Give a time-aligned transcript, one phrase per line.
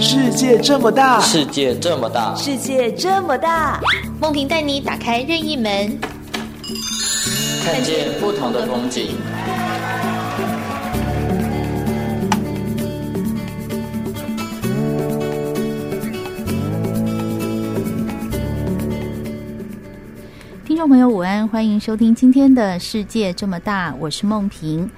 [0.00, 3.78] 世界这么大，世界这么大，世界这么大，
[4.18, 5.98] 梦萍带你打开任意门，
[7.62, 9.08] 看见不同的风景。
[20.64, 24.90] 听众朋友，午安，欢迎收听今天的《世界这么大》，我是梦萍。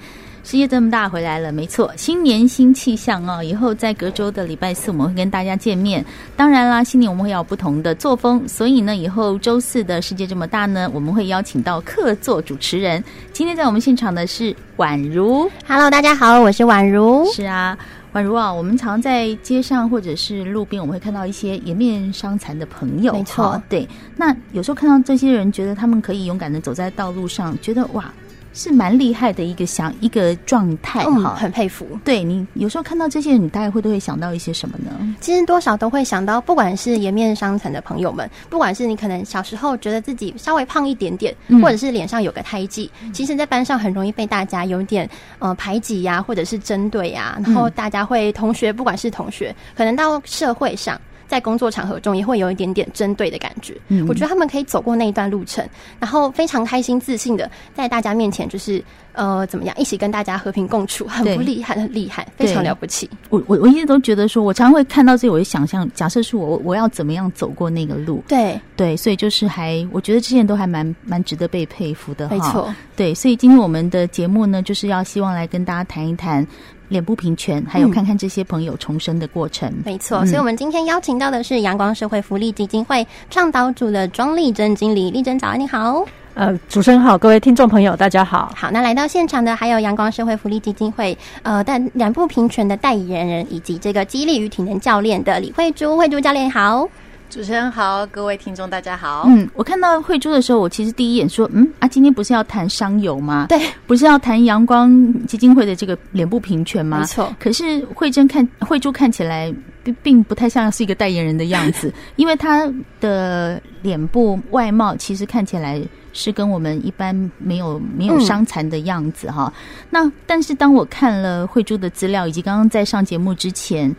[0.47, 3.43] 世界这么大，回来了，没错，新年新气象哦。
[3.43, 6.05] 以后在隔周的礼拜四，我们会跟大家见面。
[6.37, 13.03] 当然啦，新年我们会有不同的作风，所以呢，以后周四的世界这么大呢，我们会邀请到客座主持人。
[13.33, 15.51] 今天在我们现场的是宛如。
[15.67, 17.29] Hello，大家好，我是宛如。
[17.33, 17.77] 是啊，
[18.13, 23.11] 宛如啊，我们常在街上或者是路边，我们会看到一些颜面伤残的朋友。
[23.11, 23.85] 没错，对。
[24.15, 28.09] 那有时候看到这些人，觉得他们可以勇敢的走在道路上，觉得哇。
[28.57, 31.87] 是蛮厉害的一个想一个状态哈、嗯，很佩服。
[32.03, 35.15] 对，你有时候看到这些人，你大概会都会想到一些什么呢？
[35.21, 50.99] 其实多少都会想到，不管是颜面伤残的朋友们，不管是你可能小时候觉得自己稍微胖一点点，嗯、或者是脸上有个胎记，其实，在班上很容易被大家有点呃排挤呀、啊，或者是针对呀、啊，然后大家会同学，不管是同学，可能到社会上。
[51.27, 55.67] 在工作场合中也会有一点点针对的感觉，嗯，我觉得他们可以走过那一段路程，
[55.99, 58.83] 然后非常开心、自信的在大家面前，就是
[59.13, 63.09] 呃，怎么样，一起跟大家和平共处，很不厉害，很厉害，非常了不起。
[63.29, 68.23] 我我我一直都觉得说，我常常会看到这，我就想象，假设是我，我要怎么样走过那个路？
[68.27, 72.73] 对对，所以就是还，我觉得这些人都还蛮蛮值得被佩服的，没错。
[72.95, 76.45] 对，所以今天我们的节目呢，就是要希望来跟大家谈一谈。
[76.87, 79.69] 脸部平权，还有看看这些朋友重生的过程。
[79.69, 85.11] 嗯、没错，所以我们今天邀请到的是阳光社会福利基金会倡导组的庄丽珍经理。
[85.11, 86.05] 丽珍早安，你好。
[86.33, 88.53] 呃，主持人好，各位听众朋友，大家好。
[88.55, 96.87] 好，那来到现场的还有阳光社会福利基金会呃，但脸部平权的代言人，以及这个肌力与体能教练的李慧珠，慧珠教练好。
[97.29, 99.25] 主持人好，各位听众大家好。
[99.27, 103.47] 嗯，我看到慧珠的时候，我其实第一眼说，嗯啊，今天不是要谈商友吗？
[103.49, 106.99] 对，不是要谈阳光基金会的这个脸部平权吗？
[106.99, 107.35] 没错。
[107.37, 112.65] 可是慧珍看慧珠看起来并并不太像是一个代言人的样子， 因为她
[113.01, 115.81] 的脸部外貌其实看起来
[116.13, 119.53] 是跟我们一般没有没有伤残的样子哈、嗯。
[119.89, 123.93] 那但是当我看了慧珠的资料，以及刚刚在上节目之前。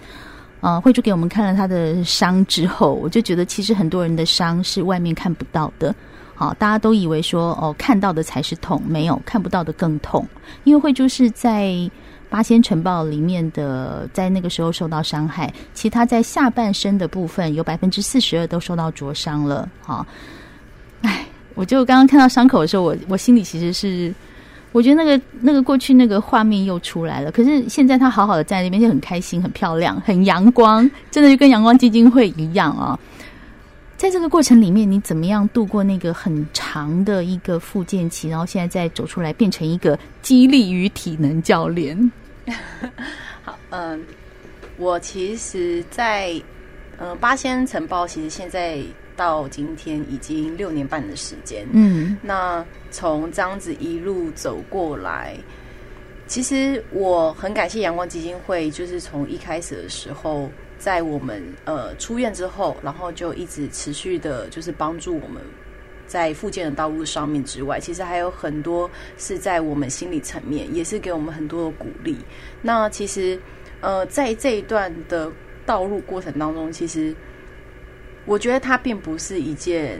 [0.61, 5.95] 呃，慧珠给我们看了他的伤之后，我就觉得其实很多人的伤是外面看不到的。
[6.35, 10.27] 好，大家都以为说哦，看到的才是痛，没有看不到的更痛。
[10.65, 11.73] 因为慧珠是在
[12.29, 19.69] 八仙尘爆里面的，在那个时候受到伤害，其他在下半身的部分有百分之四十二都受到灼伤了。
[19.81, 20.05] 好，
[21.03, 24.13] 哎，我就刚刚看到伤口的时候，我我心里其实是。
[24.71, 32.99] 我觉得那个那个过去那个画面又出来了，可是现在他好好的在那边就很开心、很漂亮、很阳光，真的就跟阳光基金会一样啊！
[33.97, 38.29] 在这个过程里面，你怎么样度过那个很长的一个复健期？
[38.29, 42.13] 然后现在再走出来，变成一个激励与体能教练。
[43.43, 44.05] 好，嗯、
[44.77, 46.43] 我其实在，在
[46.99, 48.81] 嗯八仙城堡，其实现在。
[49.19, 55.37] 到今天已经六年半的时间，嗯，那从这样子一路走过来，
[56.29, 65.43] 其实我很感谢阳光基金会，就是从一开始的时候，在我们呃出院之后，然后就一直持续的，就是帮助我们
[66.07, 72.17] 在复健的道路上面之外，其实还有很多是在我们心理层面，也是给我们很多的鼓励。
[72.63, 73.37] 那其实
[73.81, 75.29] 呃，在这一段的
[75.67, 77.13] 道路过程当中，其实。
[78.29, 79.99] 我觉得它并不是一件，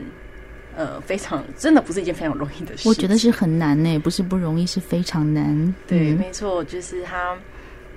[0.77, 2.87] 呃，非常真的不是一件非常容易的事。
[2.87, 5.75] 我觉得是很难呢，不是不容易，是非常难。
[5.87, 7.35] 对，嗯、没错，就是他，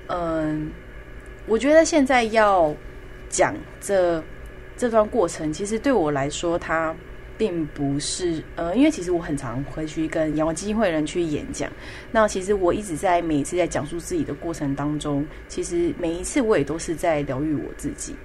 [0.07, 0.61] 嗯、呃，
[1.47, 2.73] 我觉得现在要
[3.27, 4.23] 讲这
[4.77, 6.95] 这段过程，其实对我来说，它
[7.37, 11.69] 并不是，呃，因为其实我很常回去跟阳光基金会的人去演讲。
[12.09, 18.15] 那其实我一直在每一次在讲述自己的过程当中，其实每一次我也都是在疗愈我自己。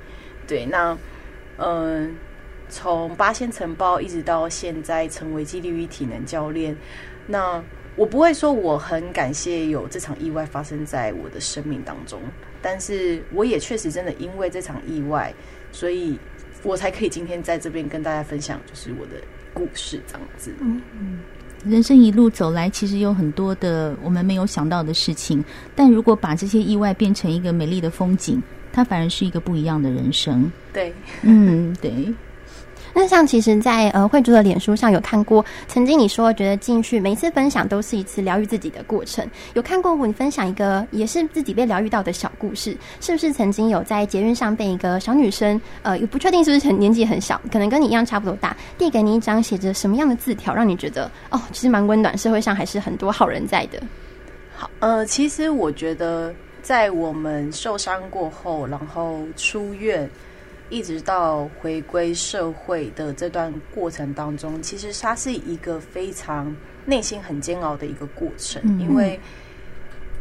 [0.46, 0.96] 对，那。
[1.58, 2.14] 嗯，
[2.68, 6.76] 从八仙尘爆一直到现在成为肌力与体能教练，
[7.26, 7.62] 那
[7.94, 12.20] 我不会说我很感谢有这场意外发生在我的生命当中，
[12.60, 15.32] 但是我也确实真的因为这场意外，
[15.72, 16.18] 所以
[16.62, 19.12] 我才可以今天在这边跟大家分享，就是我的
[19.54, 20.52] 故事这样子。
[20.60, 21.20] 嗯，
[21.64, 25.42] 人生一路走来，其实有很多的我们没有想到的事情，
[25.74, 28.42] 但如果把这些意外变成一个美丽的风景。
[28.76, 30.52] 它反而是一个不一样的人生。
[30.70, 30.92] 对，
[31.22, 32.12] 嗯，对。
[32.92, 39.26] 那像其实在，在呃慧珠的脸书上有看过，曾经你说觉得进去每一次分享都是一次疗愈自己的过程。
[39.54, 53.78] 有看过你分享一个也是自己被疗愈到的小故事， 是不是曾经有在捷运上被一个小女生，呃，也不确定是不是很年纪很小，可能跟你一样差不多大，递给你一张写着什么样的字条，让你觉得哦，其实蛮温暖，社会上还是很多好人在的。
[54.54, 56.34] 好，呃，其实我觉得
[56.66, 60.10] 在我们受伤过后，然后出院。
[60.68, 66.52] 一直到回归社会的这段过程当中，其实它是一个非常
[66.84, 69.16] 内心很煎熬的一个过程，嗯、因为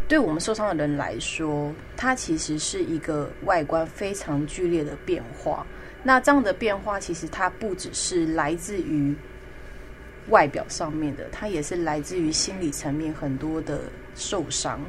[0.07, 5.65] 对我们受伤的人来说，它其实是一个外观非常剧烈的变化。
[6.03, 9.15] 那这样的变化，其实它不只是来自于
[10.29, 13.79] 外表上面的，它也是来自于心理层面很多的
[14.13, 14.79] 受伤。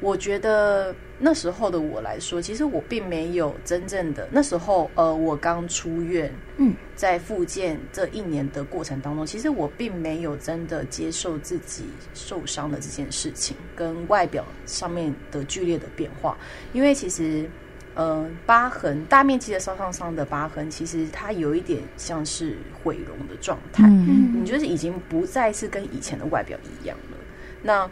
[0.00, 16.36] 我觉得那时候的我来说，其实我并没有真正的那时候，呃，我刚出院，嗯，在复健这一年的过程当中，其实我并没有真的接受自己受伤的这件事情，跟外表上面的剧烈的变化。
[16.72, 17.46] 因为其实，
[17.94, 27.18] 呃，疤痕大面积的烧伤伤的疤痕，其实它有一点像是毁容的状态，嗯，你就是已经不再是跟以前的外表一样了。
[27.62, 27.86] 那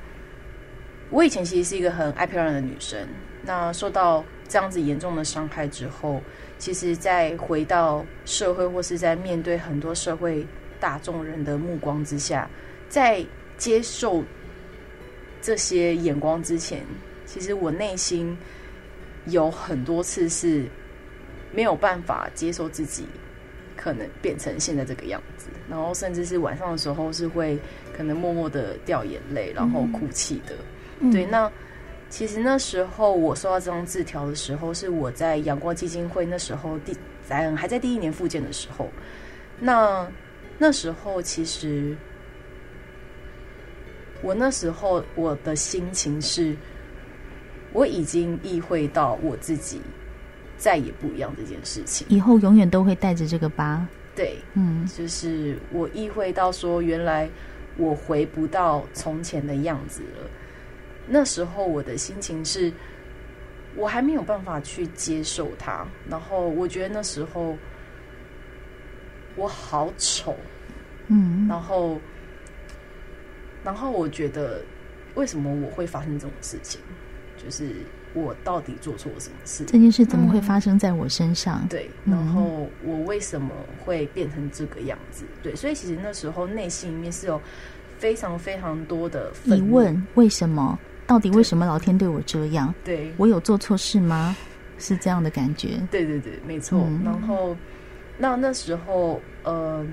[1.10, 3.08] 我以前其实是一个很爱漂亮的女生，
[3.42, 6.22] 那受到这样子严重的伤害之后，
[6.58, 10.46] 其实，在回到社会或是在面对很多社会
[10.78, 12.48] 大众人的目光之下，
[12.88, 13.24] 在
[13.56, 14.22] 接受
[15.40, 16.82] 这些眼光之前，
[17.24, 18.36] 其实我内心
[19.26, 20.66] 有很多次是
[21.54, 23.06] 没有办法接受自己
[23.76, 27.58] 可能变成现在这个样子，然后甚至是晚上的时候是会
[27.96, 30.54] 可能默默的掉眼泪，然后哭泣的。
[30.54, 30.67] 嗯
[31.12, 31.50] 对，那
[32.10, 36.96] 其实那时候我收到这张字条的时候，是我在阳光基金会那时候第
[37.26, 38.88] 在还在第一年复健的时候。
[39.60, 40.06] 那
[40.58, 41.96] 那时候其实
[44.22, 46.56] 我那时候我的心情是，
[47.72, 49.80] 我已经意会到我自己
[50.56, 53.86] 再也不一样这件事情，以后永远都会带着这个疤。
[54.16, 57.28] 对，嗯，就是我意会到说，原来
[57.76, 60.28] 我回不到从前的样子了。
[61.08, 62.72] 那时候我的心情是，
[63.76, 65.86] 我还没有办法去接受它。
[66.08, 67.56] 然后我觉得那时候
[69.36, 70.36] 我好丑，
[71.06, 71.98] 嗯，然后，
[73.64, 74.62] 然后我觉得
[75.14, 76.80] 为什么我会发生这种事情？
[77.42, 77.76] 就是
[78.14, 79.64] 我到底做错了什么事？
[79.64, 81.60] 这件事怎么会发生在我身上？
[81.62, 83.54] 嗯，对，然后我为什么
[83.84, 85.24] 会变成这个样子？
[85.42, 87.40] 对，所以其实那时候内心里面是有
[87.96, 90.76] 非常非常多的疑问，为什么？
[91.08, 92.72] 到底为什么老天对我这样？
[92.84, 94.36] 对，我有做错事吗？
[94.78, 95.70] 是这样的感觉。
[95.90, 96.78] 对对对，没错。
[96.86, 97.56] 嗯、然后，
[98.18, 99.84] 那那时候，呃，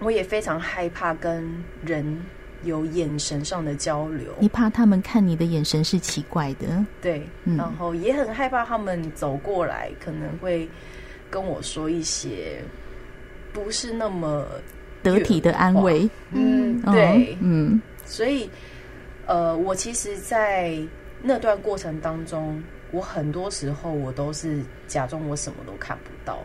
[0.00, 1.48] 我也非常害怕跟
[1.84, 2.20] 人
[2.64, 4.34] 有眼神上的交流。
[4.40, 6.84] 你怕他们看你的眼神是奇怪的？
[7.00, 7.26] 对。
[7.44, 10.68] 嗯、然后也很害怕他们走过来可能会
[11.30, 12.60] 跟我说一些
[13.52, 14.44] 不是那么
[15.04, 16.10] 得体的安慰。
[16.32, 18.50] 嗯，对，嗯，所以。
[19.26, 20.78] 呃，我其实，在
[21.22, 26.38] 那段过程当中，我很多时候我都是假装我什么都看不到。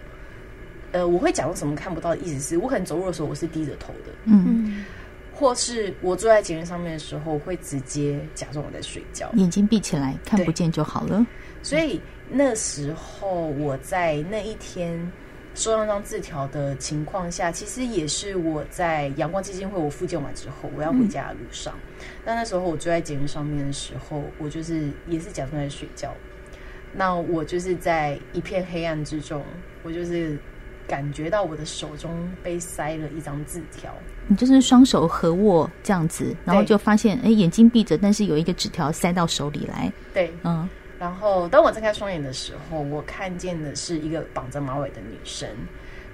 [0.91, 4.85] 呃，我会假装什么看不到的意思是，我可能走路的时候我是低着头的，嗯，
[5.33, 11.25] 或是我坐在捷运上面的时候，我会直接假装我在睡觉，眼睛闭起来看不见就好了。
[11.61, 15.11] 所以那时候我在那一天。
[15.57, 21.73] 收到那张字条的情况下，其实也是我在阳光基金会我复健完之后，我要回家的路上。
[21.73, 26.13] 嗯、但那时候我坐在捷运上面的时候，我就是也是假装在睡觉。
[26.93, 29.43] 那我就是在一片黑暗之中，
[29.81, 30.37] 我就是
[30.87, 33.91] 感觉到我的手中被塞了一张字条。
[34.27, 39.91] 你就是双手合握这样子，然后就发现，哎对，眼睛闭着，但是有一个纸条塞到手里来。
[40.13, 40.69] 对，嗯。
[40.99, 45.47] 然后，当我睁开双眼的时候，我看见的是一个绑着马尾的女生，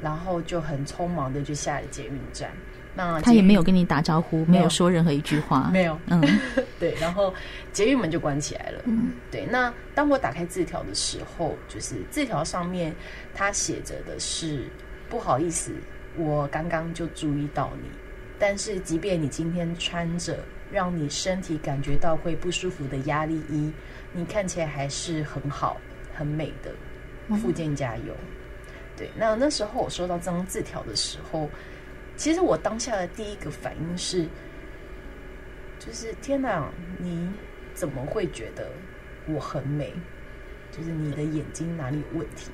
[0.01, 2.51] 然后就很匆忙的就下了捷运站。
[2.95, 5.99] 那他也没有跟你打招呼，没有，没有说任何一句话， 没有。
[6.07, 6.21] 嗯，
[6.79, 6.93] 对。
[7.01, 7.33] 然后
[7.71, 8.81] 捷运门就关起来了。
[8.85, 9.47] 嗯，对。
[9.49, 12.93] 那当我打开字条的时候，就是字条上面
[13.33, 14.65] 它写着的是：
[15.09, 15.71] 不好意思，
[16.15, 17.89] 我刚刚就注意到你，
[18.39, 20.39] 但是即便你今天穿着
[20.71, 23.71] 让你身体感觉到会不舒服的压力衣。
[24.11, 25.79] 你看起来还是很好、
[26.13, 26.71] 很美的，
[27.37, 28.13] 附件加油。
[28.13, 28.27] 嗯、
[28.95, 31.49] 对，那那时候我收到这张字条的时候，
[32.15, 34.27] 其实我当下的第一个反应是，
[35.79, 37.27] 就是天哪，你
[37.73, 38.69] 怎么会觉得
[39.27, 39.91] 我很美？
[40.75, 42.49] 就是你的眼睛哪里有问题？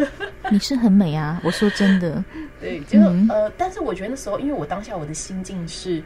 [0.52, 2.22] 你是很美啊，我说真的。
[2.60, 6.02] 对，就、嗯、呃，但是我觉得那时候，因为我当下我的心境是，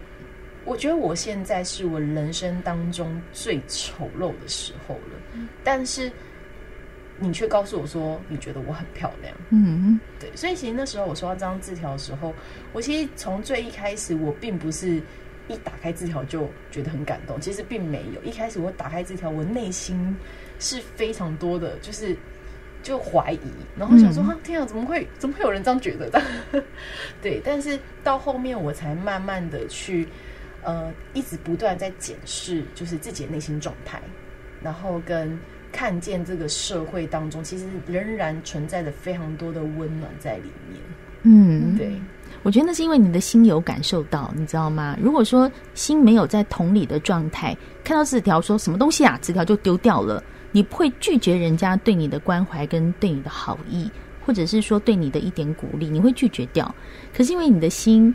[0.65, 6.11] 我觉得我现在是我人生当中最丑陋的时候了，嗯、但是
[7.19, 9.35] 你却告诉我说你觉得我很漂亮。
[9.51, 12.33] 嗯，对，所以其实那时候我收到这张字条的时候，
[12.73, 15.03] 我其实从最一开始，我并不是
[15.49, 18.23] 一打开字条就觉得很感动，其实并没有。
[18.23, 20.17] 一开始我打开字条，我内心。
[20.59, 22.17] 是非常多的，就是
[22.83, 23.39] 就怀疑，
[23.77, 26.23] 然后想说，嗯、天啊，怎么会怎么会有人这样觉得的？
[27.21, 30.09] 对，但是到后面我才慢慢的去，
[30.63, 34.01] 呃，一直不断在检视，就是自己的内心状态，
[34.63, 35.39] 然后跟
[35.73, 40.81] 看见这个社会当中，其实仍然存在着非常多的温暖在里面。
[41.29, 41.91] 嗯，对，
[42.45, 44.97] 我觉得那是因为你的心有感受到，你知道吗？
[45.03, 50.23] 如果说心没有在同理的状态，看到纸条说什么东西啊，纸条就丢掉了。
[50.57, 53.91] 你不会拒绝人家对你的关怀跟对你的好意，
[54.25, 56.75] 或者是说对你的一点鼓励，你会拒绝掉。
[57.15, 58.15] 可是因为你的心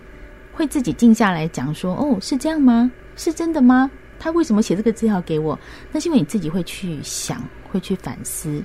[0.51, 2.91] 会自己静下来讲说：“哦，是这样吗？
[3.15, 3.91] 是真的吗？
[4.17, 5.55] 他为什么写这个字条给我？”
[5.93, 7.39] 那是因为你自己会去想，
[7.71, 8.59] 会去反思，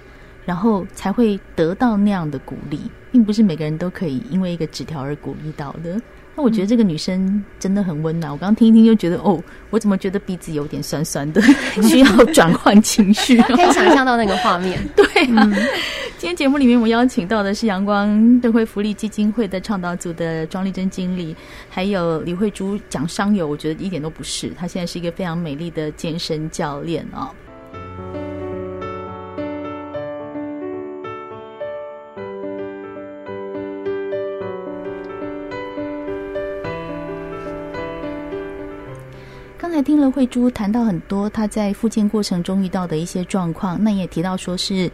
[0.47, 2.81] 然后才会得到那样的鼓励，
[3.13, 6.01] 并不是每个人都可以因为一个纸条而鼓励到的。
[6.37, 8.31] 那我觉得这个女生真的很温暖。
[8.31, 11.41] 我刚刚听一听就觉得，哦，我怎么觉得鼻子有点酸酸的，
[11.83, 13.41] 需要转换情绪。
[13.49, 14.79] 可以想象到那个画面。
[14.95, 15.53] 对啊，嗯、
[16.19, 21.35] 今天节目里面我邀请到的是阳光灯会福利基金会的倡导组的庄丽珍经理，
[21.71, 24.51] 还有李慧珠讲商友，我觉得一点都不是。
[24.51, 27.33] 她现在是一个非常美丽的健身教练啊。
[27.46, 27.46] 刚
[39.87, 44.91] 听了慧珠谈到很多她在复健过程中遇到的一些状况，那也提到说是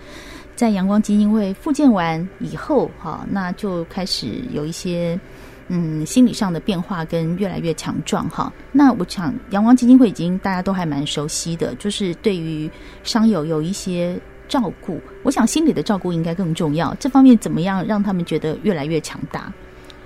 [0.55, 5.19] 在阳光基金会复健完以后，哈，那就开始有一些
[5.69, 8.53] 嗯心理上的变化跟越来越强壮，哈。
[8.71, 12.71] 那我想阳光基金会已经大家都还蛮熟悉的，就是对于
[13.03, 16.95] 伤友有一些照顾，我想心理的照顾应该更重要。
[17.01, 19.51] 这方面怎么样让他们觉得越来越强大？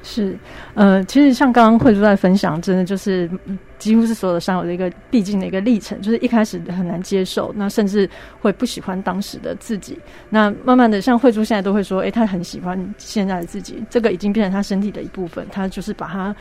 [0.08, 0.38] 是，
[0.74, 3.28] 呃，其实像刚刚慧珠在分享，真的就是
[3.76, 8.08] 几乎是所有的伤友的一个必经的一个历程，就是一开始很难接受，那甚至
[8.40, 9.98] 会不喜欢当时的自己，
[10.30, 16.34] 那慢慢的，像慧珠现在都会说，诶，她很喜欢现在的自己，这个已经变成她身体的一部分，她就是把它。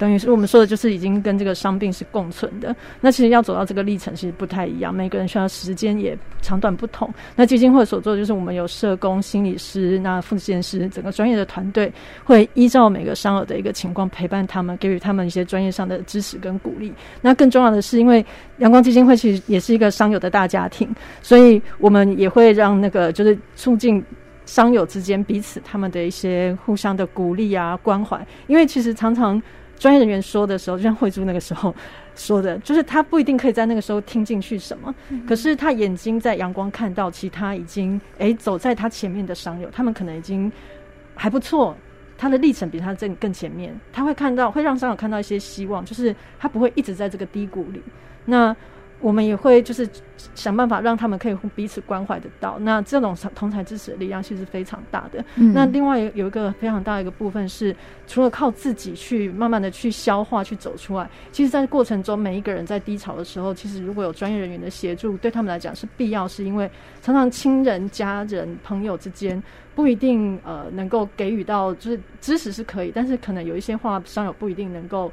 [0.00, 2.74] 等于是我们说的，就是已经跟这个伤病是共存的。
[3.02, 4.94] 那其实要走到这个历程，其实不太一样。
[4.94, 7.12] 每个人需要时间也长短不同。
[7.36, 11.92] 那基金会所做的就是，我们有社工、心理师、那复健师，整个专业的团队
[12.24, 16.90] 会依照每个伤友的一个情况陪伴他们，给予他们一些专业上的支持跟鼓励。
[17.20, 18.24] 那更重要的是，因为
[18.56, 20.88] 阳光基金会其实也是一个伤友的大家庭，
[21.20, 24.02] 所以我们也会让那个就是促进
[24.46, 28.26] 伤友之间彼此他们的一些互相的鼓励啊、关怀。
[28.46, 29.40] 因为其实常常。
[29.80, 31.74] 专业人员说的时候，就像慧珠那个时候
[32.14, 40.52] 说的，就是他不一定可以在那个时候听进去什么，嗯、可是他眼睛在阳光看到，其他已经哎、欸、走在他前面的商友，他们可能已经
[41.14, 41.74] 还不错，
[42.18, 47.82] 他的历程比他更更前面，他会看到，会让商友看到一些希望，就是他不会一直在这个低谷里。
[48.26, 48.54] 那
[49.00, 49.88] 我们也会就是
[50.34, 55.24] 想办法让他们可以彼此关怀得到，那这种同台支持的力量其实非常大的。
[55.36, 57.74] 嗯、那另外有一个非常大的一个部分是，
[58.06, 69.42] 除了靠自己去慢慢的去消化、去走出来，其实，在过程中每一个人在低潮的时候，其实如果有专业人员的协助，对他们来讲是必要，是因为常常亲人、家人、朋友之间
[69.74, 75.10] 不一定呃能够给予到，就是支持是可以，但是可能有一些话伤友不一定能够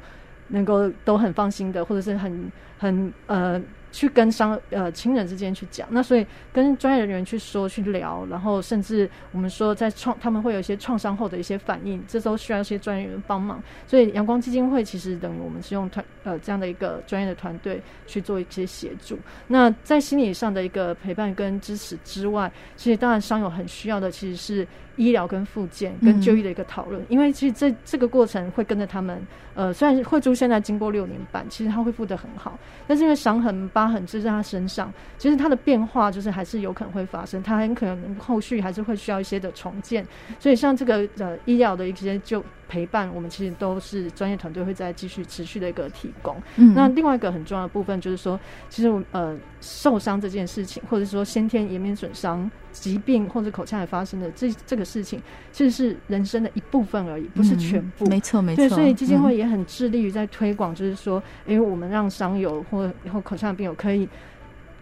[0.48, 3.58] 能够都很放心的，或者是很很呃。
[3.90, 13.62] 去跟伤呃亲人之间去讲，那所以跟专业人员去说去聊，然后甚至我们说在创他们会有一些创伤后的一些反应，这都需要一些专业人员帮忙。
[13.86, 19.18] 所以阳光基金会其实等于我们是用团呃这样的一个专业的团队去做一些协助。
[19.46, 24.66] 那在心理上的一个陪伴跟支持之外，其实当然伤友很需要的其实是
[24.96, 33.68] 医疗跟复健跟就医的一个讨论，嗯、因为其实这这个过程会跟着他们呃虽然慧珠现在经过六年半，其实他恢复的很好，但是因为伤痕。
[33.68, 40.04] 疤痕就在他身上，其实他的变化就是还是有可能会发生，他很可能后续还是会需要一些的重建，
[40.40, 42.42] 所以像这个呃医疗的一些就。
[42.68, 46.36] 陪伴我们其实都是专业团队会在继续持续的一个提供。
[46.56, 55.20] 嗯，那另外一个很重要的部分就是说，其实呃受伤这件事情，或者说先天颜面损伤、疾病或者口腔癌发生的这这个事情，
[55.52, 58.06] 其实是人生的一部分而已，不是全部。
[58.06, 58.56] 嗯、没错，没错。
[58.56, 64.08] 对，所以基金会也很致力于在推广，就是说，因为我们让伤友或以后口腔的病友可以。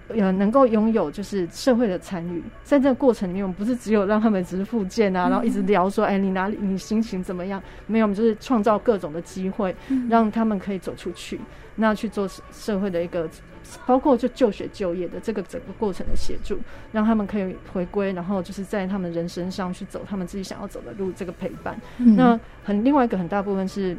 [0.09, 7.63] 呃能够拥有就是社会的参与，在这个过程里面，我们不是只有让他们只是复健啊，然后一直聊说，哎，你哪里你心情怎么样？
[7.87, 9.75] 没有，我们就是创造各种的机会，
[10.09, 11.41] 让他们可以走出去，
[11.75, 13.29] 那去做社会的一个。
[13.85, 16.57] 包括就就学就业的这个整个过程的协助，
[16.93, 21.77] 让他们可以回归，然后就是在他们人生上去走他们自己想要走的路，这个陪伴。
[21.99, 23.97] 嗯、那很另外一个很大部分是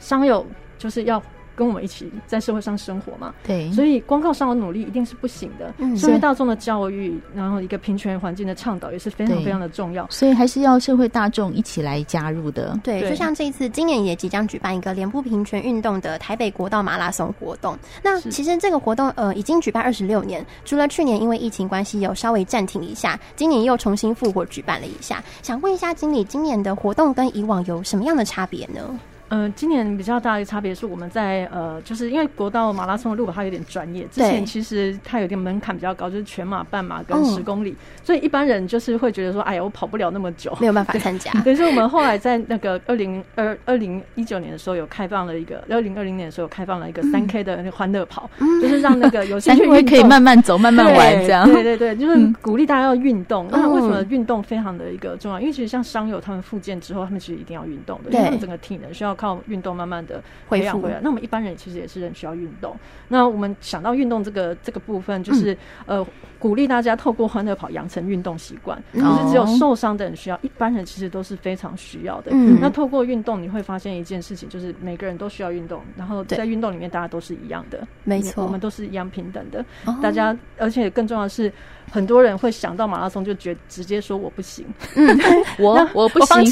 [0.00, 0.44] 商友，
[0.76, 1.22] 就是要。
[1.60, 5.74] 跟我们一起在社会上生活嘛，对，所以光靠商友努力一定是不行的。
[5.76, 12.80] 嗯，社会大众的教育，然后一个平权环境的倡导也是非常非常的重要，所以还是要社会大众一起来加入的。
[12.82, 17.78] 对，就像这一次，今年也即将举办一个脸部平权运动的台北国道马拉松活动。
[18.02, 25.22] 那其实这个活动呃已经举办二十六年，除了去年因为疫情关系有稍微暂停一下，今年又重新复活举办了一下。
[25.42, 28.98] 想问一下经理，今年的活动跟以往有什么样的差别呢？
[29.30, 41.30] 呃，今年比较大的差别是，我们在呃，就是因为国道马拉松的路它有点专业，之前其实它有点门槛比较高，就是全马、半马跟十公里，嗯，所以一般人就是会觉得说，哎呀，我跑不了那么久，没有办法参加。
[41.44, 51.46] 对，所以我们后来在那个二零二二零一九年的时候，有开放了一个二零二零年的时候有开放了一个三 K 的那个欢乐跑，嗯，就是让那个有 兴趣运动可以慢慢走、慢慢玩这样。
[51.46, 53.46] 对对对，就是鼓励大家要运动。
[53.52, 55.38] 那为什么运动非常的一个重要？
[55.38, 60.00] 因为其实像商友他们复健之后，他们其实一定要运动的，因为他们整个体能需要靠运动慢慢。
[60.00, 62.74] 的培养回来，那我们一般人其实也是很需要运动。
[63.08, 65.52] 那我们想到运动这个这个部分，就是、
[65.86, 66.06] 嗯、呃
[66.38, 68.82] 鼓励大家透过欢乐跑养成运动习惯。
[68.92, 72.30] 不、嗯、是只有受伤的人需要，一般人其实都是非常需要的。
[72.32, 75.82] 嗯、那透过运动，你会发现一件事情，就是每个人都需要运动。
[75.96, 79.64] 然后在运动里面，大家都是一样的，没错，我们都是一样平等的。
[79.84, 81.52] 哦、大家，而且更重要的是，
[81.90, 85.18] 很多人会想到马拉松就觉直接说我不行，嗯、
[85.58, 86.44] 我我不行，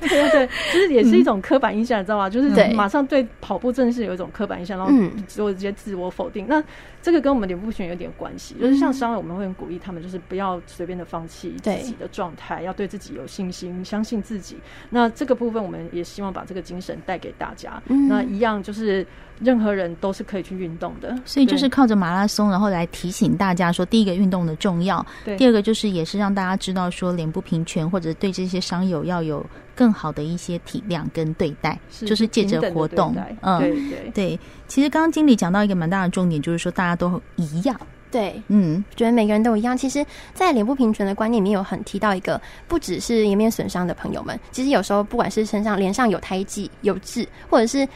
[0.00, 2.28] 对对就是也是一种刻板印象，你知道吗？
[2.28, 4.92] 就是马上对跑步真的是有一种刻板印象，然后
[5.28, 6.46] 就直接自我否定。
[6.48, 6.62] 那
[7.00, 14.56] 这个跟我们脸部平权有点关系，就是像商人我们会很鼓励他们，就是不要随便的放弃自己的状态，要对自己有信心，相信自己。
[14.90, 17.80] 那这个部分我们也希望把这个精神带给大家。
[17.86, 19.06] 那一样就是。
[19.42, 29.44] 任何人都是可以去运动的，所以就是靠着马拉松，然后来提醒大家说，第一个运动的重要，对，第二个就是也是让大家知道说，脸部平权或者对这些伤友要有
[29.74, 34.40] 更好的一些体谅跟对待，是就是借着活动，嗯，对对对。
[34.66, 39.76] 其实刚刚经理讲到一个蛮大的重点，就是说大家都一样，对，嗯，觉得每个人都一样。
[39.76, 47.86] 其实，在脸部平权的观念里面有很提到一个，不只是颜面损伤的朋友们，其实有时候不管是身上脸上有胎记、有痣，或者是。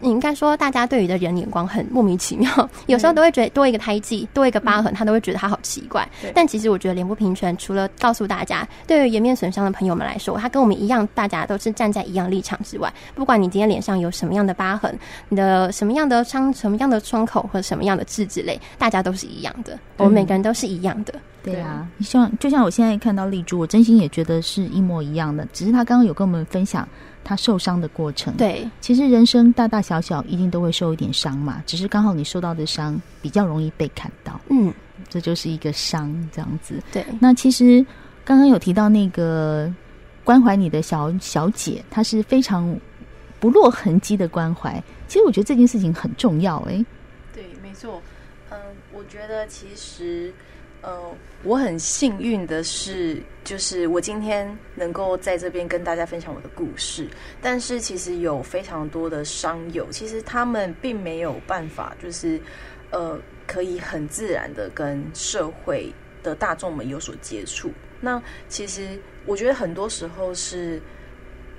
[0.00, 6.08] 你应该说，大家对于的人眼光很莫名其妙，有时候都会觉得多一个胎记、多一个疤痕，他都会觉得他好奇怪。
[6.34, 12.92] 但其实我觉得脸部平权，除了告诉大家，对于颜面损伤的朋友们来说，他跟我们一样，大家都是站在一样立场之外。
[13.14, 14.96] 不管你今天脸上有什么样的疤痕，
[15.28, 19.78] 你的什么样的伤、什么样的创口或者什么样的痣之类，大家都是一样的。
[19.96, 21.12] 我们每个人都是一样的。
[21.42, 25.46] 对啊，像就像我现在看到丽珠，我真心也觉得是一模一样的。
[25.52, 26.86] 只是她刚刚有跟我们分享。
[27.28, 34.72] 他受伤的过程，对，其实人生大大小小一定都会受一点伤嘛，只是刚好你受到的伤比较容易被看到，嗯，
[35.10, 36.82] 这就是一个伤这样子。
[36.90, 37.84] 对，那其实
[38.24, 39.70] 刚刚有提到那个
[40.24, 42.74] 关怀你的小小姐，她是非常
[43.38, 44.82] 不落痕迹的关怀。
[45.06, 46.86] 其实我觉得这件事情很重要，欸，哎，
[47.34, 48.00] 对，没错，
[48.48, 48.58] 嗯，
[48.90, 50.32] 我觉得其实。
[50.82, 57.08] 呃，我很幸运的是，就是我今天能够在这边跟大家分享我的故事。
[57.42, 62.40] 但是其实有非常多的商友，其实他们并没有办法，就是
[62.90, 67.70] 呃，可以很自然的跟社会的大众们有所接触。
[68.00, 70.80] 那其实我觉得很多时候是。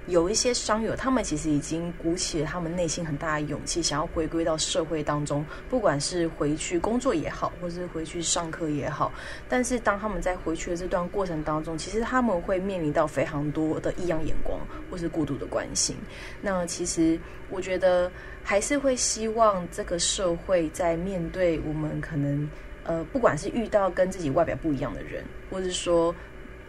[0.09, 9.11] 有一些商友，他们其实已经鼓起了他们内心很大的勇气，想要回归到社会当中，不管是回去工作也好，或是回去上课也好。
[9.47, 15.95] 但是当他们在回去的这段过程当中，其实他们会面临到非常多的异样眼光，或是过度的关心。
[16.41, 17.19] 那其实
[17.49, 18.11] 我觉得
[18.43, 22.49] 还是会希望这个社会在面对我们可能
[22.83, 26.13] 呃，不管是遇到跟自己外表不一样的人，或是说。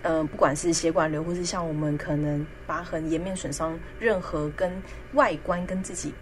[0.03, 4.71] 嗯、呃，不管是血管瘤，或是像我们可能疤痕、颜面损伤，任何跟
[5.13, 6.13] 外观跟自己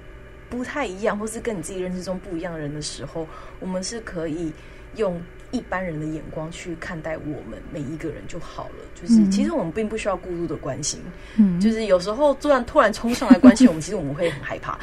[0.50, 3.26] 不太一样，或是跟你自己认知中不一样的人的时候，
[3.60, 4.52] 我们是可以
[4.96, 8.84] 用一般人的眼光去看待我们每一个人就好了。
[9.00, 11.00] 就是其实我们并不需要过度的关心，
[11.36, 14.76] 嗯，就是有时候突然突然冲上来关心我们，其实我们会很害怕。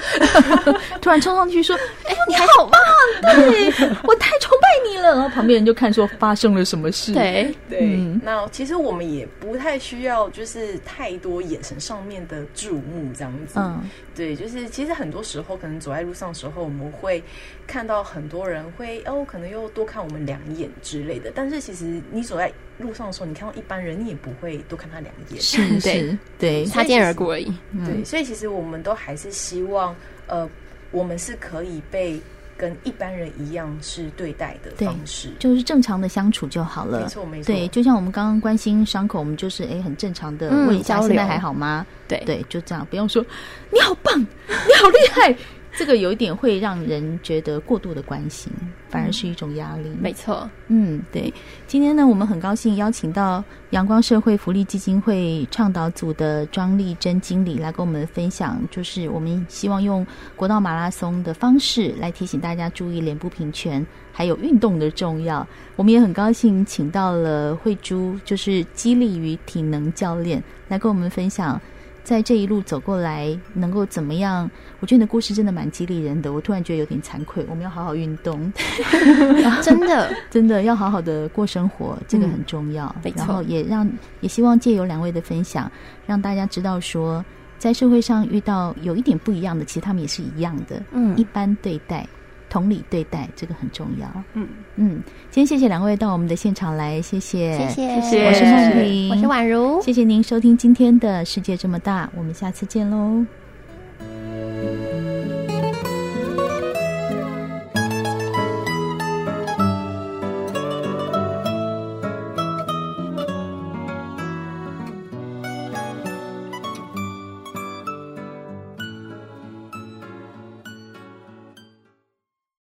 [1.01, 1.75] 突然冲上去说
[2.07, 2.79] ：“哎、欸，你还好棒！
[3.21, 3.65] 对
[4.07, 7.13] 我太崇拜你了。”然后旁边人就看说发生了什么事。
[7.13, 13.59] 对对、嗯，那其实我们也不太需要就是太多眼神上面的注目这样子。
[13.59, 13.83] 嗯，
[14.15, 17.21] 对，就是其实很多时候可能走在路上的时候，我们会
[17.67, 21.31] 看到很多人会哦，可能又多看我们两眼之类的。
[21.33, 27.53] 但是其实你走在路上的时候，你看到一般人，你也不会多看他两眼，是 是，对，擦肩而过而已。
[27.85, 29.95] 对，所以其实我们都还是希望，
[30.27, 30.49] 呃，
[30.91, 32.19] 我们是可以被
[32.57, 37.01] 跟一般人一样是对待的方式，就是正常的相处就好了。
[37.01, 41.85] 没错没错，对，就像我们刚刚关心伤口，我们就是哎很正常的问一下，现在还好吗？
[42.07, 43.25] 对对，就这样，不用说
[43.71, 45.35] 你好棒，你好厉害。
[45.77, 48.49] 这个有一点会让人觉得过度的关心，
[48.87, 49.89] 反而是一种压力。
[49.99, 51.33] 没错，嗯，对。
[51.67, 65.45] 今天呢，我们很高兴邀请到阳光社会福利基金会倡导组的庄丽珍经理来跟我们分享，就是我们希望用国道马拉松的方式来提醒大家注意脸部平权，还有运动的重要。
[65.75, 71.59] 我们也很高兴请到了慧珠，就是激励与体能教练，来跟我们分享。
[72.03, 74.47] 在这一路走过来，能够怎么样？
[74.85, 76.31] 我觉得你的故事真的蛮激励人的。
[76.31, 78.53] 我突然觉得有点惭愧，我们要好好运动，
[79.63, 82.95] 真的， 真的要好好的过生活，这个很重要。
[83.03, 83.89] 嗯、然后也让
[84.21, 85.71] 也希望借由两位的分享，
[86.05, 87.25] 让大家知道说，
[87.57, 92.05] 在社会上遇到有一点不一样的，其实他们也是一样的，嗯，一般对待。
[92.47, 94.07] 同理对待，这个很重要。
[94.33, 103.25] 嗯嗯，今天谢谢两位到我们的现场来，谢谢谢谢，我是梦萍，我是宛如，谢谢您收听今天的世界这么大，我们下次见喽。